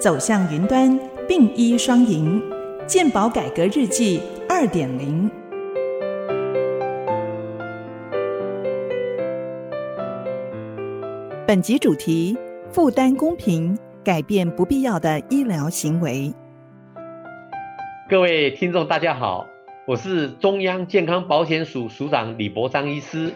[0.00, 2.42] 走向云端，并医双赢，
[2.86, 5.30] 健保改革日记二点零。
[11.46, 12.34] 本集主题：
[12.72, 16.32] 负担公平，改变不必要的医疗行为。
[18.08, 19.46] 各位听众，大家好，
[19.86, 23.30] 我是中央健康保险署署长李博章医师，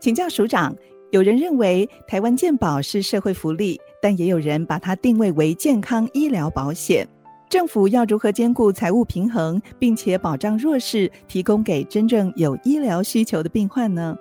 [0.00, 0.76] 请教署长。
[1.10, 7.08] 有人认为台湾健保是社会福利，但也有人把它定位为健康医疗保险。
[7.48, 14.14] 政府要如何兼顾财务平衡，并且保障弱势，提供给真正有医疗需求的病患呢？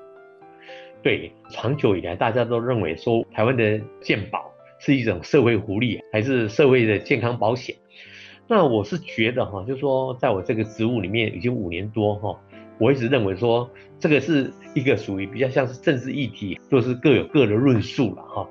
[1.03, 7.75] 对，长久以来大家都认为说台湾的健保是一种社会福利，还是社会的健康保险？
[8.47, 12.39] 那我是觉得哈，就是说在我这个职务里面已经五年多哈。
[12.79, 18.47] 我一直认为说，这个是一个属于比较像是政治议题，就是各有各的论述了哈。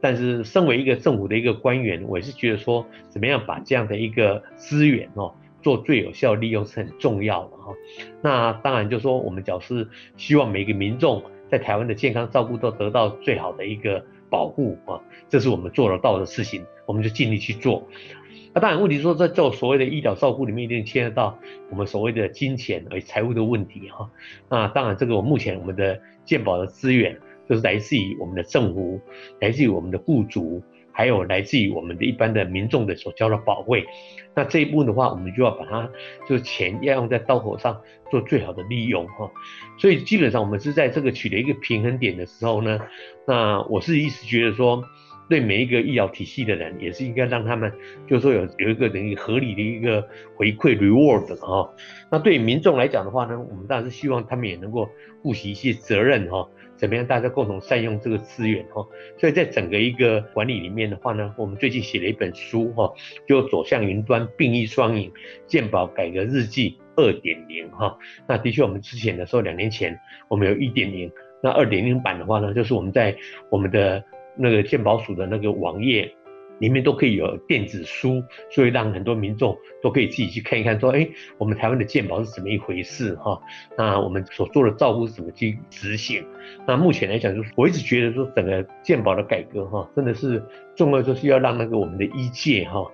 [0.00, 7.74] 但是身为一个政府的一个官员，我也是觉得说，怎么样把这样的一个资源哦，做最有效利用是很重要的哈。
[8.22, 17.86] 那当然就说，我们表示希望每个民众在台湾的健康照顾都得到最好的一个保护啊，这是我们做得到的事情，我们就尽力去做。
[18.52, 21.38] 那当然，问题说在做所谓的医疗照顾里面，一定牵涉到
[21.70, 24.10] 我们所谓的金钱和财务的问题哈。
[24.48, 27.16] 那当然，这个我目前我们的健保的资源，
[27.48, 29.00] 就是来自于我们的政府，
[29.40, 33.84] 来自于我们的雇主，还有来自于我们的一般的民众的所交的保费。
[34.34, 35.88] 那这一部分的话，我们就要把它，
[36.28, 39.30] 就是钱要用在刀口上做最好的利用哈。
[39.78, 42.80] 所以基本上我们是在这个取得一个平衡点的时候呢，
[43.28, 44.84] 那我是一直觉得说。
[45.30, 47.72] 对每一个医疗体系的人，也是应该让他们，
[48.08, 51.72] 就是说有有一个等于合理的一个回馈 reward 哈。
[52.10, 54.88] 那对民众来讲的话呢，我们当然是希望他们也能够
[55.22, 56.46] 负起一些责任哈。
[56.74, 58.84] 怎么样，大家共同善用这个资源哈。
[59.18, 62.92] 所以在整个一个管理里面的话呢，我们最近写了一本书哈，
[63.28, 65.12] 就走向云端，并翼双赢，
[65.46, 67.96] 健保改革日记二点零哈。
[68.26, 71.08] 那的确，我们之前的时候，两年前我们有一点零，
[71.40, 73.16] 那二点零版的话呢，就是我们在
[73.48, 74.04] 我们的。
[74.36, 76.10] 那个鉴宝署的那个网页
[76.58, 81.08] 里面都可以有电子书，所以让很多民众都可以自己去看一看，说，哎，
[81.38, 83.40] 我们台湾的鉴宝是怎么一回事哈？
[83.78, 86.22] 那我们所做的照顾是怎么去执行？
[86.66, 90.42] 那目前来讲，就是我一直觉得说，整个鉴宝的改革哈，真的是
[90.76, 92.86] 重要，就是要让那个我们的医界哈。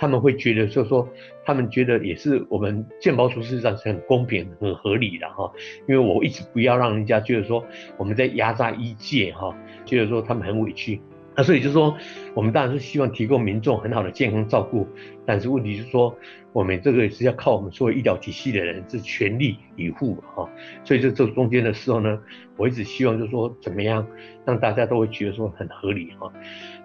[0.00, 1.06] 他们会觉得，就是说，
[1.44, 5.52] 他们觉得也是我们健保处事实上是很公平、很合理的哈。
[5.86, 7.62] 因为我一直不要让人家觉得说
[7.98, 10.98] 我们在压榨医界哈，觉得说他们很委屈。
[11.36, 11.94] 那所以就是说，
[12.34, 14.88] 我们当然是希望提供民众很好的健康照顾，
[15.26, 16.16] 但是问题是说，
[16.52, 20.48] 我们这个是要靠我们作为医疗体系的人是全力以赴哈。
[20.84, 22.20] 所以这这中间的时候呢，
[22.56, 24.06] 我一直希望就是说，怎么样
[24.44, 26.32] 让大家都会觉得说很合理哈。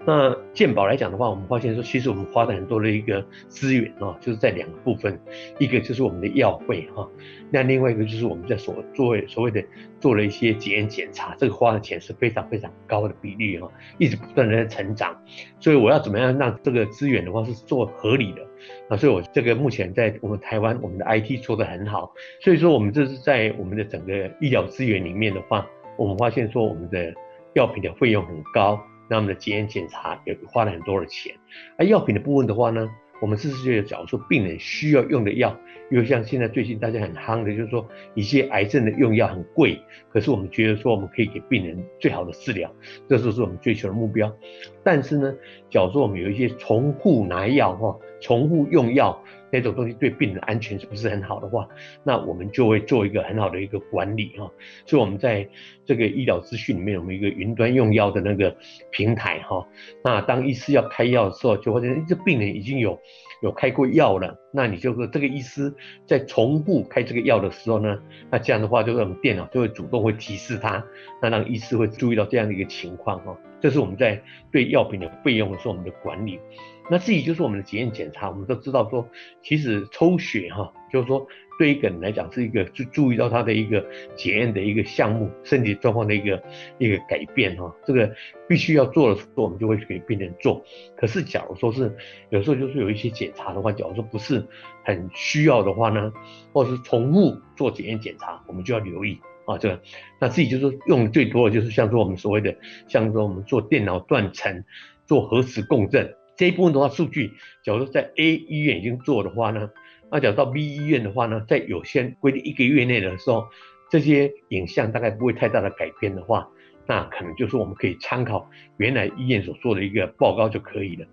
[0.07, 5.19] 那健保来讲的话，我们发现说，其实我们花的很多的一个资源啊，就是在两个部分，
[5.57, 7.09] 一个就是我们的药费哈，
[7.49, 9.63] 那另外一个就是我们在所作为所谓的
[9.99, 13.67] 做了一些检验检查，这个花的钱是非常非常高的比例哈，
[13.97, 15.19] 一直不断的在成长，
[15.59, 18.45] 所以我要怎么样让这个资源的话是做合理的
[18.89, 18.97] 啊？
[18.97, 25.67] 所以我这个目前在我们台湾，我们的 IT 做得很好，所以说我们这是在我们的整个医疗资源里面的话，
[25.97, 27.13] 我们发现说我们的
[27.53, 28.79] 药品的费用很高。
[29.07, 31.31] 那我们的检验检查也花了很多的钱，
[31.77, 32.89] 而药品的部分的话呢，
[33.21, 35.55] 我们是觉得，假如说病人需要用的药，
[35.91, 39.79] 又像现在最近大家很夯的，就是说一些癌症的用药很贵，
[40.09, 42.73] 可是我们觉得说我们可以给病人最好的治疗，
[43.07, 44.35] 这就是我们追求的目标。
[44.83, 45.31] 但是呢，
[45.69, 49.21] 假如说我们有一些重复拿药哈，重复用药。
[49.51, 51.67] 那种东西对病人安全是不是很好的话，
[52.03, 54.51] 那我们就会做一个很好的一个管理哈。
[54.85, 55.47] 所以我们在
[55.85, 58.55] 这个医疗资讯里面，我们一个云端用药的那个
[58.91, 59.65] 平台哈。
[60.03, 62.99] 那当医师要开药的时候，就发现这病人已经有
[63.41, 65.73] 有开过药了，那你就说这个医师
[66.05, 67.99] 在重复开这个药的时候呢，
[68.31, 70.83] 那这样的话，就是我们电脑就会主动会提示他，
[71.21, 73.37] 那让医师会注意到这样的一个情况哈。
[73.61, 76.39] 这是我们在对药品的费用的时候我们的管理。
[76.87, 79.09] 那至于就是我们的检验检查，我们都知道说，
[79.45, 81.25] 其实抽血哈，就是说
[81.59, 86.43] 对一个人来讲是一个注注意到他的一个检验的一个项目，身体状况的一个
[86.79, 88.11] 一个改变哈，这个
[88.49, 90.65] 必须要做的时候，我们就会给病人做。
[90.97, 91.95] 可是假如说是
[92.31, 94.43] 有时候就是有一些检查的话，假如说不是
[94.83, 96.11] 很需要的话呢，
[96.51, 99.79] 或者是重复做检验检查，我们就要留意啊这个。
[100.19, 102.55] 那自己就是用的最多的就是像说我们所谓的，
[102.87, 104.63] 像说我们做电脑断层、
[105.05, 106.15] 做核磁共振。
[106.37, 107.31] 这一部分的话，数据，
[107.63, 109.69] 假如在 A 医院已经做的话呢，
[110.11, 113.47] 那假如到 B 医院的话呢，在有限规定一个月内的时候，
[113.89, 116.47] 这些影像大概不会太大的改变的话，
[116.85, 121.05] 那可能就是我们可以参考原来医院所做的一个报告就可以了。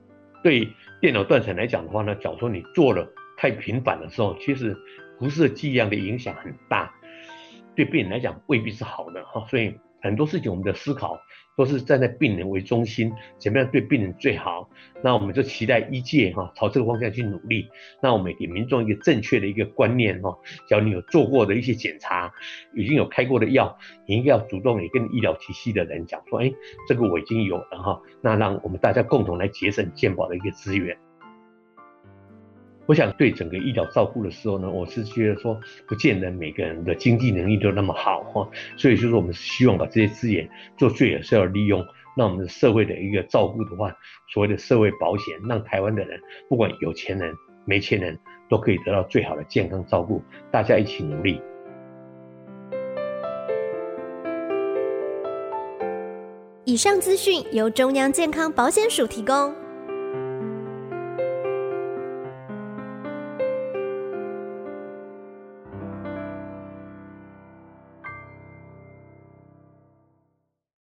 [0.42, 0.68] 对
[1.00, 4.76] 电脑断层来讲的话呢，假如说你做了太频繁的时候，其实
[5.18, 6.92] 辐射剂量的影响很大，
[7.76, 9.46] 对病人来讲未必是好的哈。
[9.48, 11.18] 所以很多事情我们的思考。
[11.54, 14.70] 都是站在病人为中心，怎么样对病人最好？
[15.02, 17.68] 那我们就期待医界哈朝这个方向去努力。
[18.02, 20.34] 那我们给民众一个正确的一个观念哈，
[20.66, 22.32] 只要你有做过的一些检查，
[22.74, 23.76] 已经有开过的药，
[24.08, 26.50] 你应该要主动也跟医疗体系的人讲说，哎，
[26.88, 30.96] 这个我已经有了哈，那让我们大家共同来节省健保的一个资源。
[32.92, 35.58] 我想对整个医疗照顾的时候呢，我是觉得说，
[35.88, 38.46] 不见得每个人的经济能力都那么好哈，
[38.76, 40.46] 所以就是我们希望把这些资源
[40.76, 41.82] 做最有效的利用，
[42.18, 43.96] 让我们的社会的一个照顾的话，
[44.34, 47.32] 所谓的社会保险，让台湾的人不管有钱人、
[47.64, 48.18] 没钱人
[48.50, 51.40] 都可以得到最好的健康照顾，大家一起努力。
[56.66, 59.61] 以上资讯由中央健康保险署提供。